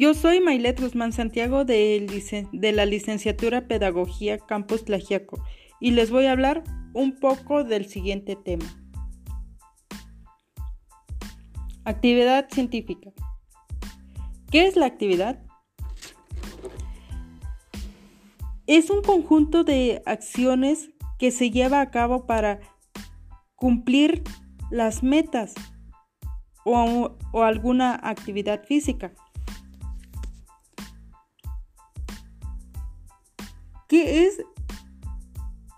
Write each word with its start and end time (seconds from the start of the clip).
Yo 0.00 0.14
soy 0.14 0.40
Mailet 0.40 0.80
Guzmán 0.80 1.12
Santiago 1.12 1.66
de, 1.66 2.48
la 2.52 2.86
licenciatura 2.86 3.68
Pedagogía 3.68 4.38
Campus 4.38 4.86
Tlajiaco 4.86 5.44
y 5.78 5.90
les 5.90 6.10
voy 6.10 6.24
a 6.24 6.32
hablar 6.32 6.64
un 6.94 7.20
poco 7.20 7.64
del 7.64 7.84
siguiente 7.84 8.34
tema. 8.34 8.64
Actividad 11.84 12.48
científica. 12.48 13.10
¿Qué 14.50 14.66
es 14.66 14.74
la 14.74 14.86
actividad? 14.86 15.38
Es 18.66 18.88
un 18.88 19.02
conjunto 19.02 19.64
de 19.64 20.00
acciones 20.06 20.88
que 21.18 21.30
se 21.30 21.50
lleva 21.50 21.82
a 21.82 21.90
cabo 21.90 22.24
para 22.24 22.60
cumplir 23.54 24.22
las 24.70 25.02
metas 25.02 25.52
o 26.64 27.18
alguna 27.44 28.00
actividad 28.02 28.64
física. 28.64 29.12
¿Qué 33.90 34.24
es 34.28 34.44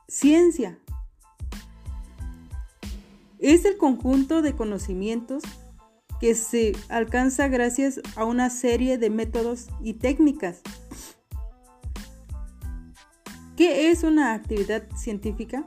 ciencia? 0.06 0.78
Es 3.38 3.64
el 3.64 3.78
conjunto 3.78 4.42
de 4.42 4.54
conocimientos 4.54 5.42
que 6.20 6.34
se 6.34 6.76
alcanza 6.90 7.48
gracias 7.48 8.02
a 8.14 8.26
una 8.26 8.50
serie 8.50 8.98
de 8.98 9.08
métodos 9.08 9.68
y 9.80 9.94
técnicas. 9.94 10.60
¿Qué 13.56 13.90
es 13.90 14.02
una 14.02 14.34
actividad 14.34 14.86
científica? 14.94 15.66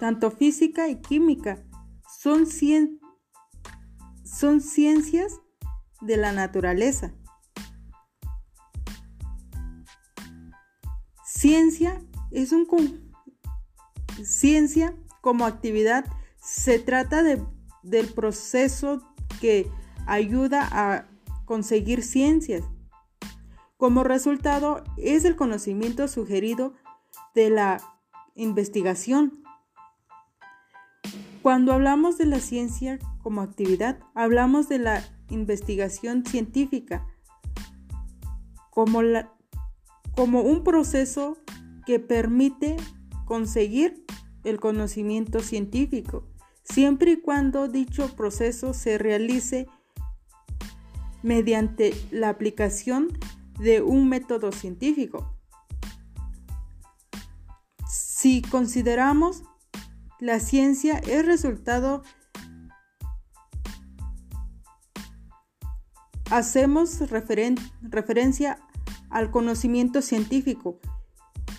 Tanto 0.00 0.30
física 0.30 0.88
y 0.88 1.02
química 1.02 1.62
son, 2.18 2.46
son 4.36 4.60
ciencias 4.60 5.40
de 6.02 6.18
la 6.18 6.30
naturaleza. 6.32 7.12
Ciencia 11.24 12.02
es 12.30 12.52
un 12.52 12.66
ciencia 14.22 14.94
como 15.22 15.46
actividad 15.46 16.04
se 16.38 16.78
trata 16.78 17.22
de, 17.22 17.42
del 17.82 18.12
proceso 18.12 19.02
que 19.40 19.70
ayuda 20.06 20.68
a 20.70 21.06
conseguir 21.46 22.02
ciencias. 22.02 22.62
Como 23.78 24.04
resultado 24.04 24.84
es 24.98 25.24
el 25.24 25.36
conocimiento 25.36 26.08
sugerido 26.08 26.74
de 27.34 27.48
la 27.48 27.80
investigación. 28.34 29.42
Cuando 31.40 31.72
hablamos 31.72 32.18
de 32.18 32.26
la 32.26 32.40
ciencia 32.40 32.98
como 33.26 33.40
actividad, 33.40 33.98
hablamos 34.14 34.68
de 34.68 34.78
la 34.78 35.04
investigación 35.30 36.24
científica 36.24 37.04
como, 38.70 39.02
la, 39.02 39.34
como 40.14 40.42
un 40.42 40.62
proceso 40.62 41.36
que 41.86 41.98
permite 41.98 42.76
conseguir 43.24 44.04
el 44.44 44.60
conocimiento 44.60 45.40
científico, 45.40 46.28
siempre 46.62 47.10
y 47.10 47.20
cuando 47.20 47.66
dicho 47.66 48.14
proceso 48.14 48.72
se 48.72 48.96
realice 48.96 49.66
mediante 51.24 51.96
la 52.12 52.28
aplicación 52.28 53.08
de 53.58 53.82
un 53.82 54.08
método 54.08 54.52
científico. 54.52 55.36
Si 57.88 58.40
consideramos 58.42 59.42
la 60.20 60.38
ciencia 60.38 60.98
es 60.98 61.26
resultado 61.26 62.04
hacemos 66.36 67.00
referencia 67.10 68.58
al 69.08 69.30
conocimiento 69.30 70.02
científico, 70.02 70.78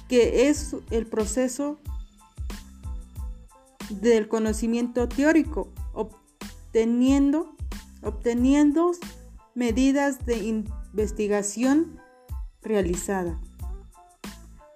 que 0.08 0.50
es 0.50 0.76
el 0.92 1.08
proceso 1.08 1.80
del 3.90 4.28
conocimiento 4.28 5.08
teórico, 5.08 5.74
obteniendo, 5.94 7.56
obteniendo 8.04 8.92
medidas 9.56 10.26
de 10.26 10.38
investigación 10.94 12.00
realizada 12.62 13.40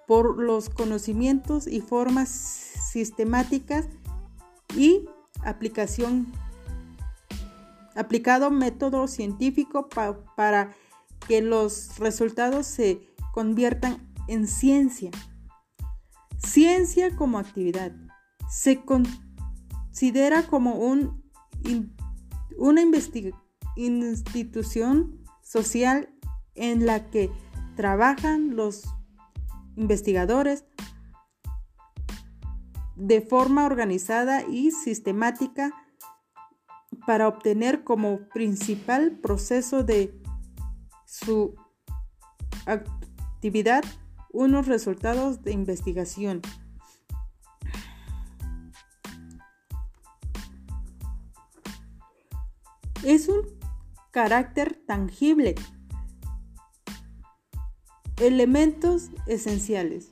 por 0.07 0.41
los 0.41 0.69
conocimientos 0.69 1.67
y 1.67 1.81
formas 1.81 2.29
sistemáticas 2.29 3.85
y 4.75 5.05
aplicación 5.43 6.31
aplicado 7.95 8.51
método 8.51 9.07
científico 9.07 9.89
para 10.35 10.75
que 11.27 11.41
los 11.41 11.97
resultados 11.99 12.65
se 12.65 13.01
conviertan 13.33 14.11
en 14.27 14.47
ciencia. 14.47 15.11
Ciencia 16.37 17.15
como 17.15 17.37
actividad. 17.37 17.91
Se 18.49 18.83
considera 18.83 20.43
como 20.47 20.75
un, 20.75 21.23
una 22.57 22.81
institución 23.75 25.23
social 25.43 26.09
en 26.55 26.85
la 26.85 27.09
que 27.09 27.31
trabajan 27.75 28.55
los 28.55 28.83
investigadores 29.75 30.65
de 32.95 33.21
forma 33.21 33.65
organizada 33.65 34.43
y 34.43 34.71
sistemática 34.71 35.73
para 37.05 37.27
obtener 37.27 37.83
como 37.83 38.27
principal 38.29 39.11
proceso 39.21 39.83
de 39.83 40.13
su 41.05 41.55
actividad 42.65 43.83
unos 44.31 44.67
resultados 44.67 45.43
de 45.43 45.51
investigación. 45.51 46.41
Es 53.03 53.27
un 53.27 53.41
carácter 54.11 54.79
tangible. 54.85 55.55
Elementos 58.17 59.09
esenciales. 59.25 60.11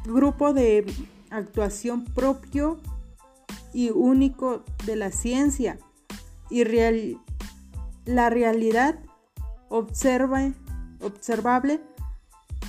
grupo 0.04 0.52
de 0.52 0.84
actuación 1.30 2.04
propio 2.04 2.78
y 3.72 3.88
único 3.90 4.62
de 4.84 4.96
la 4.96 5.10
ciencia. 5.10 5.78
Y 6.50 6.64
la 8.04 8.28
realidad 8.28 8.98
observa, 9.68 10.52
observable 11.00 11.80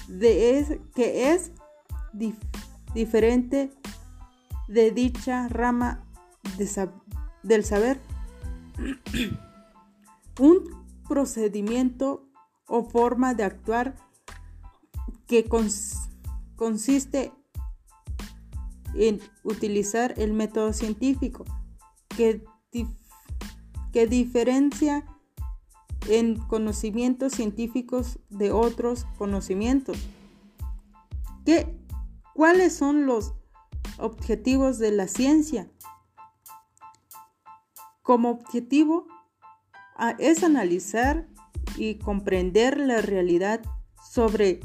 de 0.08 0.60
es, 0.60 0.78
que 0.94 1.34
es 1.34 1.52
diferente 2.94 3.72
de 4.68 4.92
dicha 4.92 5.48
rama 5.48 6.04
del 7.44 7.64
saber. 7.64 8.00
Un 10.40 10.86
procedimiento 11.08 12.28
o 12.68 12.84
forma 12.84 13.34
de 13.34 13.44
actuar 13.44 13.96
que 15.28 15.48
consiste 16.56 17.32
en 18.96 19.20
utilizar 19.44 20.14
el 20.18 20.34
método 20.34 20.74
científico 20.74 21.46
que, 22.10 22.44
que 23.92 24.08
diferencia 24.08 25.06
en 26.08 26.38
conocimientos 26.48 27.34
científicos 27.34 28.20
de 28.30 28.52
otros 28.52 29.06
conocimientos. 29.18 29.98
¿Qué, 31.46 31.76
¿Cuáles 32.34 32.76
son 32.76 33.06
los 33.06 33.34
objetivos 33.98 34.80
de 34.80 34.92
la 34.92 35.08
ciencia. 35.08 35.70
Como 38.02 38.30
objetivo 38.30 39.08
es 40.20 40.44
analizar 40.44 41.28
y 41.78 41.96
comprender 41.96 42.78
la 42.78 43.02
realidad 43.02 43.62
sobre 44.04 44.60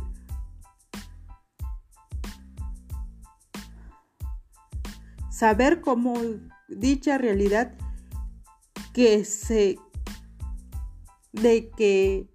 saber 5.30 5.80
cómo 5.80 6.14
dicha 6.68 7.16
realidad 7.16 7.74
que 8.92 9.24
se 9.24 9.78
de 11.32 11.70
que 11.70 12.28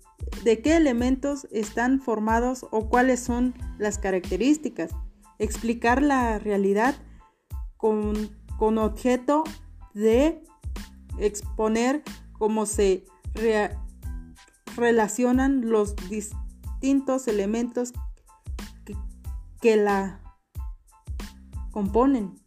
de 0.44 0.62
qué 0.62 0.76
elementos 0.76 1.48
están 1.52 2.02
formados 2.02 2.66
o 2.72 2.90
cuáles 2.90 3.20
son 3.20 3.54
las 3.78 4.00
características. 4.00 4.92
Explicar 5.40 6.02
la 6.02 6.40
realidad 6.40 6.96
con, 7.78 8.30
con 8.58 8.78
objeto 8.78 9.44
de 9.94 10.44
exponer 11.20 12.04
cómo 12.34 12.66
se 12.66 13.06
relacionan 14.76 15.70
los 15.70 15.96
distintos 16.10 17.28
elementos 17.28 17.94
que, 18.86 18.96
que 19.62 19.78
la 19.78 20.22
componen. 21.72 22.40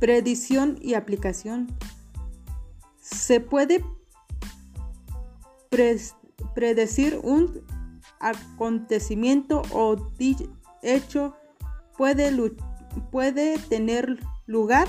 Predicción 0.00 0.76
y 0.80 0.94
aplicación. 0.94 1.76
Se 3.00 3.40
puede 3.40 3.84
predecir 6.54 7.18
un 7.22 7.64
acontecimiento 8.24 9.62
o 9.70 9.96
hecho 10.82 11.36
puede, 11.96 12.32
puede 13.10 13.58
tener 13.58 14.18
lugar. 14.46 14.88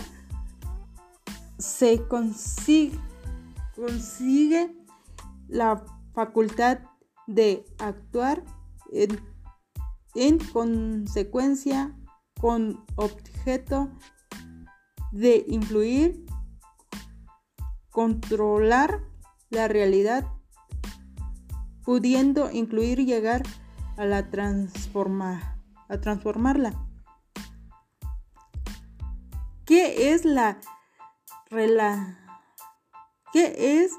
Se 1.57 2.05
consigue, 2.07 2.97
consigue 3.75 4.75
la 5.47 5.83
facultad 6.13 6.79
de 7.27 7.65
actuar 7.77 8.43
en, 8.91 9.19
en 10.15 10.39
consecuencia 10.39 11.95
con 12.39 12.83
objeto 12.95 13.89
de 15.11 15.45
influir, 15.47 16.25
controlar 17.89 19.01
la 19.49 19.67
realidad, 19.67 20.34
pudiendo 21.85 22.51
incluir 22.51 23.05
llegar 23.05 23.43
a 23.95 24.05
la 24.05 24.29
transforma, 24.29 25.59
a 25.87 25.99
transformarla. 25.99 26.73
¿Qué 29.65 30.13
es 30.13 30.25
la 30.25 30.59
rela, 31.49 32.19
qué 33.31 33.81
es 33.81 33.91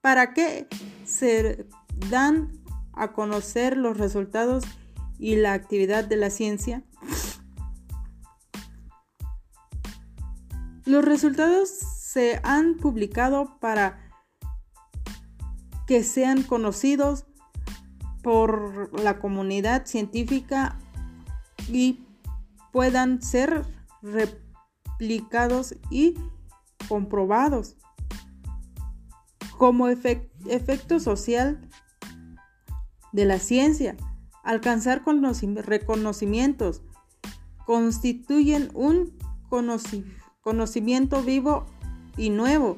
para 0.00 0.34
qué 0.34 0.68
se 1.04 1.66
dan 2.10 2.52
a 2.92 3.12
conocer 3.12 3.76
los 3.76 3.96
resultados 3.96 4.64
y 5.18 5.36
la 5.36 5.52
actividad 5.52 6.04
de 6.04 6.16
la 6.16 6.30
ciencia? 6.30 6.84
Los 10.84 11.04
resultados 11.04 11.68
se 11.68 12.40
han 12.42 12.76
publicado 12.76 13.58
para 13.60 14.08
que 15.86 16.02
sean 16.02 16.42
conocidos 16.42 17.27
por 18.28 19.00
la 19.00 19.18
comunidad 19.20 19.86
científica 19.86 20.78
y 21.66 22.04
puedan 22.72 23.22
ser 23.22 23.64
replicados 24.02 25.76
y 25.88 26.14
comprobados. 26.90 27.78
Como 29.56 29.88
efecto 29.88 31.00
social 31.00 31.70
de 33.12 33.24
la 33.24 33.38
ciencia, 33.38 33.96
alcanzar 34.44 35.02
reconocimientos 35.06 36.82
constituyen 37.64 38.68
un 38.74 39.16
conocimiento 40.42 41.22
vivo 41.22 41.64
y 42.18 42.28
nuevo. 42.28 42.76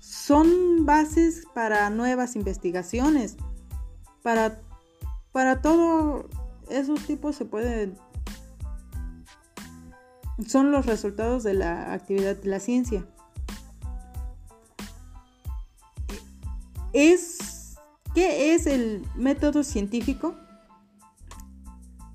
Son 0.00 0.86
bases 0.86 1.44
para 1.52 1.90
nuevas 1.90 2.34
investigaciones. 2.34 3.36
Para, 4.22 4.62
para 5.36 5.60
todo 5.60 6.30
esos 6.70 7.04
tipos 7.04 7.36
se 7.36 7.44
pueden... 7.44 7.98
Son 10.46 10.72
los 10.72 10.86
resultados 10.86 11.42
de 11.42 11.52
la 11.52 11.92
actividad 11.92 12.36
de 12.36 12.48
la 12.48 12.58
ciencia. 12.58 13.06
Es, 16.94 17.76
¿Qué 18.14 18.54
es 18.54 18.66
el 18.66 19.06
método 19.14 19.62
científico? 19.62 20.34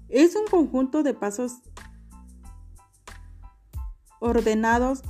Es 0.10 0.36
un 0.36 0.48
conjunto 0.48 1.04
de 1.04 1.14
pasos 1.14 1.62
ordenados 4.20 5.04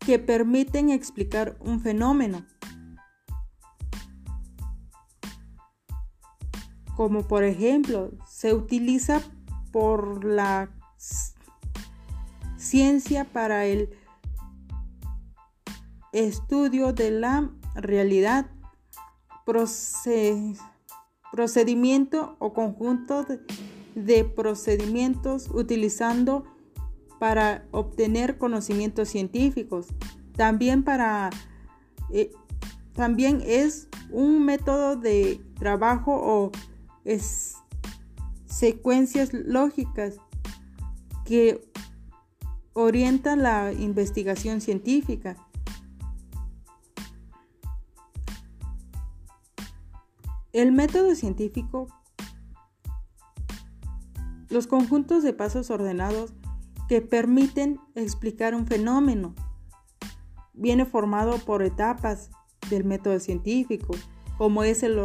que 0.00 0.18
permiten 0.18 0.90
explicar 0.90 1.56
un 1.60 1.80
fenómeno. 1.80 2.44
Como 6.96 7.22
por 7.22 7.44
ejemplo, 7.44 8.12
se 8.26 8.54
utiliza 8.54 9.20
por 9.72 10.24
la 10.24 10.70
ciencia 12.56 13.24
para 13.24 13.66
el 13.66 13.90
estudio 16.12 16.92
de 16.92 17.10
la 17.10 17.50
realidad, 17.74 18.46
procedimiento 21.32 22.36
o 22.38 22.52
conjunto 22.52 23.26
de 23.94 24.24
procedimientos 24.24 25.50
utilizando 25.52 26.44
para 27.18 27.66
obtener 27.72 28.38
conocimientos 28.38 29.08
científicos. 29.08 29.88
También 30.36 30.84
para 30.84 31.30
eh, 32.12 32.30
también 32.94 33.42
es 33.44 33.88
un 34.10 34.44
método 34.44 34.96
de 34.96 35.40
trabajo 35.58 36.12
o 36.14 36.52
es 37.04 37.54
secuencias 38.46 39.32
lógicas 39.32 40.16
que 41.24 41.60
orientan 42.72 43.42
la 43.42 43.72
investigación 43.72 44.60
científica. 44.60 45.36
El 50.52 50.72
método 50.72 51.14
científico, 51.14 51.88
los 54.48 54.66
conjuntos 54.66 55.22
de 55.24 55.32
pasos 55.32 55.70
ordenados 55.70 56.32
que 56.88 57.00
permiten 57.00 57.80
explicar 57.94 58.54
un 58.54 58.66
fenómeno. 58.66 59.34
Viene 60.52 60.84
formado 60.84 61.38
por 61.38 61.62
etapas 61.62 62.30
del 62.70 62.84
método 62.84 63.18
científico, 63.18 63.94
como 64.38 64.62
es 64.62 64.82
el 64.82 64.98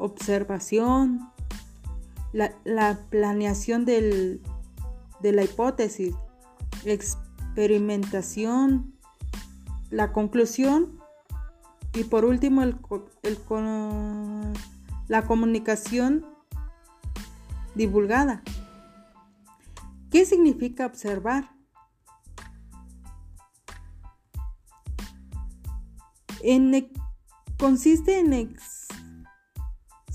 observación, 0.00 1.30
la, 2.32 2.98
planeación 3.10 3.84
de 3.84 4.40
la 5.22 5.44
hipótesis, 5.44 6.14
experimentación, 6.84 8.94
la 9.90 10.12
conclusión 10.12 10.98
y 11.94 12.04
por 12.04 12.24
último 12.24 12.62
la 15.08 15.22
comunicación 15.22 16.24
divulgada. 17.74 18.42
¿Qué 20.10 20.24
significa 20.24 20.86
observar? 20.86 21.50
consiste 27.58 28.20
en 28.20 28.32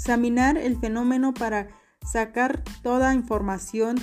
examinar 0.05 0.55
el 0.55 0.77
fenómeno 0.77 1.33
para 1.33 1.67
sacar 2.05 2.63
toda 2.83 3.15
información, 3.15 3.97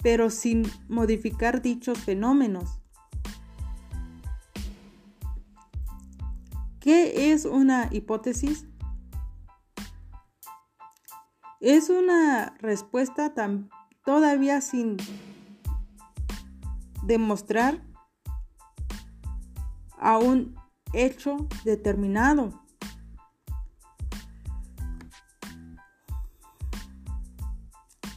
pero 0.00 0.30
sin 0.30 0.70
modificar 0.88 1.60
dichos 1.62 1.98
fenómenos. 1.98 2.80
¿Qué 6.78 7.32
es 7.32 7.44
una 7.44 7.88
hipótesis? 7.90 8.68
Es 11.58 11.90
una 11.90 12.54
respuesta 12.60 13.34
todavía 14.04 14.60
sin 14.60 14.96
demostrar 17.02 17.82
a 19.98 20.18
un 20.18 20.54
hecho 20.92 21.48
determinado. 21.64 22.61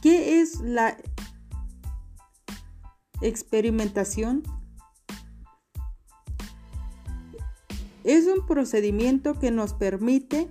¿Qué 0.02 0.40
es 0.40 0.60
la 0.60 0.96
experimentación? 3.20 4.42
Es 8.04 8.26
un 8.26 8.46
procedimiento 8.46 9.38
que 9.38 9.50
nos 9.50 9.74
permite 9.74 10.48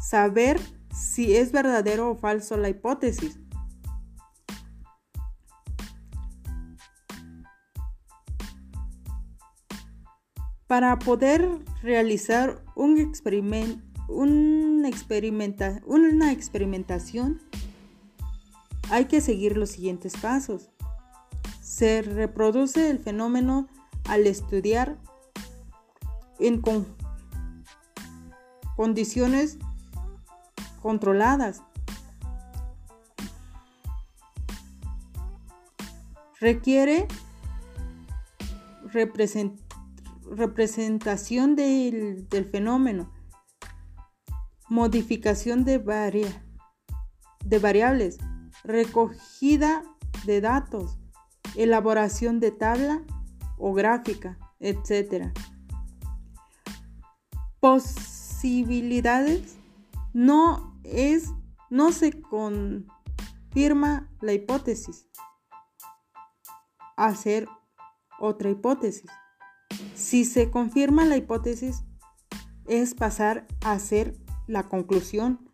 saber 0.00 0.60
si 0.94 1.34
es 1.34 1.52
verdadero 1.52 2.10
o 2.10 2.16
falso 2.16 2.56
la 2.56 2.68
hipótesis. 2.68 3.38
Para 10.66 10.98
poder 10.98 11.48
realizar 11.82 12.64
un 12.74 12.98
una 14.08 14.88
experimentación, 16.32 17.40
hay 18.92 19.06
que 19.06 19.20
seguir 19.22 19.56
los 19.56 19.70
siguientes 19.70 20.12
pasos. 20.18 20.70
Se 21.62 22.02
reproduce 22.02 22.90
el 22.90 22.98
fenómeno 22.98 23.66
al 24.04 24.26
estudiar 24.26 24.98
en 26.38 26.62
condiciones 28.76 29.56
controladas. 30.82 31.62
Requiere 36.38 37.08
representación 38.90 41.56
del, 41.56 42.28
fenómeno, 42.50 43.10
modificación 44.68 45.64
de, 45.64 45.78
variables, 45.78 48.18
recogida 48.64 49.82
de 50.24 50.40
datos, 50.40 50.98
elaboración 51.56 52.40
de 52.40 52.50
tabla 52.50 53.02
o 53.58 53.72
gráfica, 53.72 54.38
etc. 54.60 55.32
Posibilidades 57.60 59.56
no 60.12 60.74
es 60.84 61.30
no 61.70 61.90
se 61.90 62.20
confirma 62.20 64.10
la 64.20 64.34
hipótesis. 64.34 65.06
Hacer 66.96 67.48
otra 68.20 68.50
hipótesis. 68.50 69.10
Si 69.94 70.26
se 70.26 70.50
confirma 70.50 71.06
la 71.06 71.16
hipótesis, 71.16 71.84
es 72.66 72.94
pasar 72.94 73.46
a 73.64 73.72
hacer 73.72 74.20
la 74.46 74.68
conclusión 74.68 75.50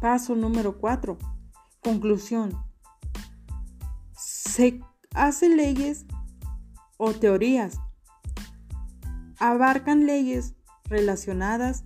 Paso 0.00 0.36
número 0.36 0.78
4. 0.78 1.18
Conclusión. 1.82 2.52
Se 4.12 4.80
hacen 5.14 5.56
leyes 5.56 6.06
o 6.96 7.12
teorías. 7.12 7.80
Abarcan 9.38 10.06
leyes 10.06 10.54
relacionadas, 10.84 11.84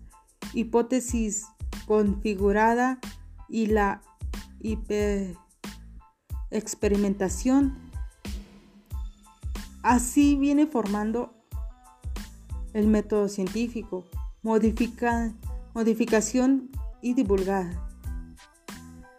hipótesis 0.52 1.46
configurada 1.86 2.98
y 3.48 3.66
la 3.66 4.02
experimentación. 6.50 7.78
Así 9.82 10.36
viene 10.36 10.66
formando 10.66 11.34
el 12.72 12.86
método 12.86 13.28
científico, 13.28 14.04
modifica, 14.42 15.34
modificación 15.74 16.70
y 17.02 17.14
divulgar. 17.14 17.91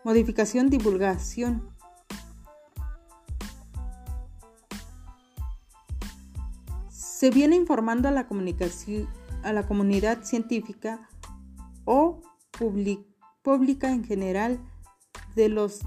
Modificación, 0.04 0.70
divulgación. 0.70 1.70
Se 6.90 7.30
viene 7.30 7.56
informando 7.56 8.10
a 8.10 8.12
la, 8.12 8.28
comunicación, 8.28 9.08
a 9.44 9.54
la 9.54 9.66
comunidad 9.66 10.24
científica 10.24 11.10
o 11.86 12.22
pública 13.42 13.92
en 13.92 14.04
general 14.04 14.60
de 15.36 15.48
los, 15.48 15.82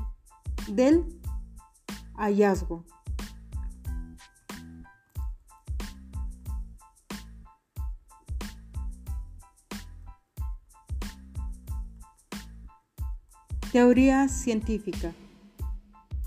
del 0.68 1.04
hallazgo. 2.14 2.84
Teoría 13.76 14.26
científica. 14.28 15.12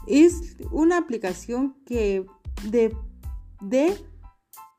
Es 0.05 0.55
una 0.69 0.99
aplicación 0.99 1.75
que 1.83 2.23
de, 2.69 2.95
de 3.59 3.97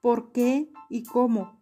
por 0.01 0.31
qué 0.31 0.71
y 0.89 1.03
cómo 1.03 1.61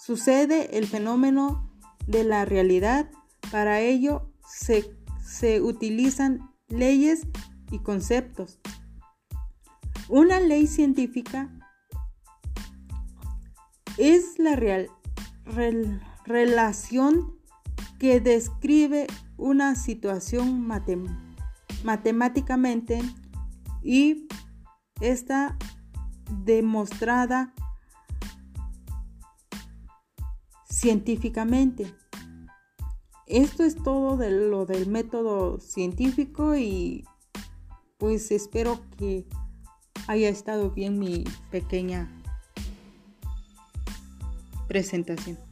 sucede 0.00 0.76
el 0.76 0.88
fenómeno 0.88 1.72
de 2.08 2.24
la 2.24 2.44
realidad. 2.44 3.12
Para 3.52 3.78
ello 3.78 4.32
se, 4.44 4.92
se 5.24 5.60
utilizan 5.60 6.52
leyes 6.66 7.24
y 7.70 7.78
conceptos. 7.78 8.58
Una 10.08 10.40
ley 10.40 10.66
científica 10.66 11.48
es 13.98 14.36
la 14.40 14.56
real, 14.56 14.90
relación 16.24 17.40
que 18.02 18.18
describe 18.18 19.06
una 19.36 19.76
situación 19.76 20.66
matemáticamente 21.84 23.00
y 23.80 24.26
está 25.00 25.56
demostrada 26.44 27.54
científicamente. 30.68 31.94
Esto 33.28 33.62
es 33.62 33.80
todo 33.80 34.16
de 34.16 34.32
lo 34.32 34.66
del 34.66 34.88
método 34.88 35.60
científico 35.60 36.56
y 36.56 37.04
pues 37.98 38.32
espero 38.32 38.80
que 38.98 39.28
haya 40.08 40.28
estado 40.28 40.72
bien 40.72 40.98
mi 40.98 41.22
pequeña 41.52 42.10
presentación. 44.66 45.51